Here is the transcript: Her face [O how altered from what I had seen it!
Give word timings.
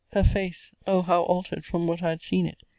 Her 0.13 0.23
face 0.23 0.73
[O 0.87 1.03
how 1.03 1.21
altered 1.25 1.63
from 1.63 1.85
what 1.85 2.01
I 2.01 2.09
had 2.09 2.23
seen 2.23 2.47
it! 2.47 2.57